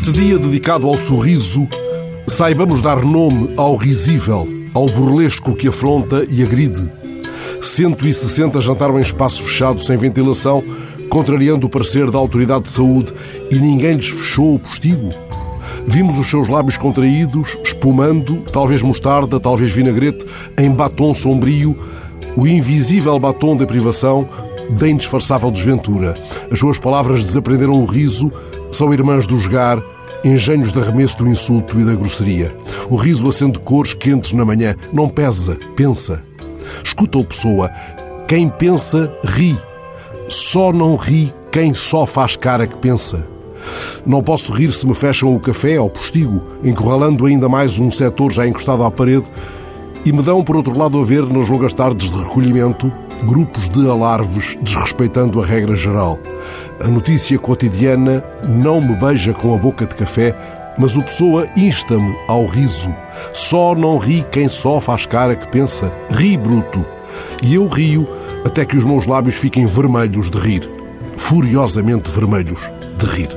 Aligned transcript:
dedicado 0.00 0.88
ao 0.88 0.96
sorriso, 0.96 1.68
saibamos 2.26 2.80
dar 2.80 3.04
nome 3.04 3.52
ao 3.58 3.76
risível, 3.76 4.48
ao 4.72 4.86
burlesco 4.86 5.54
que 5.54 5.68
afronta 5.68 6.24
e 6.30 6.42
agride. 6.42 6.90
160 7.60 8.58
jantaram 8.62 8.98
em 8.98 9.02
espaço 9.02 9.42
fechado, 9.42 9.82
sem 9.82 9.96
ventilação, 9.98 10.64
contrariando 11.10 11.66
o 11.66 11.70
parecer 11.70 12.10
da 12.10 12.18
autoridade 12.18 12.64
de 12.64 12.70
saúde, 12.70 13.12
e 13.50 13.56
ninguém 13.56 13.96
lhes 13.96 14.08
fechou 14.08 14.54
o 14.54 14.58
postigo. 14.58 15.10
Vimos 15.86 16.18
os 16.18 16.26
seus 16.26 16.48
lábios 16.48 16.78
contraídos, 16.78 17.58
espumando, 17.62 18.44
talvez 18.50 18.82
mostarda, 18.82 19.38
talvez 19.38 19.72
vinagrete, 19.72 20.24
em 20.56 20.70
batom 20.70 21.12
sombrio, 21.12 21.76
o 22.34 22.46
invisível 22.46 23.18
batom 23.18 23.54
da 23.54 23.66
privação, 23.66 24.26
da 24.72 24.88
indisfarçável 24.88 25.50
desventura. 25.50 26.14
As 26.50 26.58
suas 26.58 26.78
palavras 26.78 27.24
desaprenderam 27.24 27.74
o 27.74 27.84
riso, 27.84 28.30
são 28.70 28.92
irmãs 28.92 29.26
do 29.26 29.38
jogar, 29.38 29.82
engenhos 30.24 30.72
de 30.72 30.78
arremesso 30.78 31.18
do 31.18 31.28
insulto 31.28 31.78
e 31.78 31.84
da 31.84 31.94
grosseria. 31.94 32.54
O 32.88 32.96
riso 32.96 33.28
acende 33.28 33.58
cores 33.58 33.94
quentes 33.94 34.32
na 34.32 34.44
manhã, 34.44 34.74
não 34.92 35.08
pesa, 35.08 35.58
pensa. 35.76 36.22
Escuta-o, 36.82 37.24
pessoa. 37.24 37.70
Quem 38.26 38.48
pensa, 38.48 39.12
ri. 39.24 39.56
Só 40.28 40.72
não 40.72 40.96
ri 40.96 41.32
quem 41.50 41.74
só 41.74 42.06
faz 42.06 42.36
cara 42.36 42.66
que 42.66 42.76
pensa. 42.76 43.26
Não 44.04 44.22
posso 44.22 44.52
rir 44.52 44.72
se 44.72 44.86
me 44.86 44.94
fecham 44.94 45.34
o 45.34 45.40
café 45.40 45.76
ao 45.76 45.90
postigo, 45.90 46.42
encurralando 46.64 47.26
ainda 47.26 47.48
mais 47.48 47.78
um 47.78 47.90
setor 47.90 48.32
já 48.32 48.46
encostado 48.46 48.82
à 48.82 48.90
parede, 48.90 49.26
e 50.04 50.10
me 50.12 50.22
dão, 50.22 50.42
por 50.42 50.56
outro 50.56 50.76
lado, 50.76 51.00
a 51.00 51.04
ver, 51.04 51.24
nas 51.28 51.48
longas 51.48 51.72
tardes 51.72 52.10
de 52.10 52.18
recolhimento, 52.18 52.92
grupos 53.22 53.68
de 53.68 53.88
alarves 53.88 54.58
desrespeitando 54.62 55.42
a 55.42 55.46
regra 55.46 55.74
geral. 55.76 56.18
A 56.80 56.88
notícia 56.88 57.38
cotidiana 57.38 58.24
não 58.48 58.80
me 58.80 58.94
beija 58.96 59.32
com 59.32 59.54
a 59.54 59.58
boca 59.58 59.86
de 59.86 59.94
café, 59.94 60.34
mas 60.78 60.96
o 60.96 61.02
Pessoa 61.02 61.46
insta-me 61.56 62.16
ao 62.28 62.46
riso. 62.46 62.94
Só 63.32 63.74
não 63.74 63.98
ri 63.98 64.24
quem 64.30 64.48
só 64.48 64.80
faz 64.80 65.06
cara 65.06 65.36
que 65.36 65.48
pensa. 65.48 65.92
Ri, 66.10 66.36
bruto. 66.36 66.84
E 67.42 67.54
eu 67.54 67.68
rio 67.68 68.08
até 68.44 68.64
que 68.64 68.76
os 68.76 68.84
meus 68.84 69.06
lábios 69.06 69.36
fiquem 69.36 69.66
vermelhos 69.66 70.30
de 70.30 70.38
rir. 70.38 70.70
Furiosamente 71.16 72.10
vermelhos 72.10 72.60
de 72.98 73.06
rir. 73.06 73.28